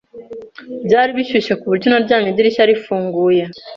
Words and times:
Byari 0.85 1.11
bishyushye 1.17 1.53
kuburyo 1.59 1.87
naryamye 1.89 2.29
idirishya 2.31 2.69
rifunguye. 2.71 3.43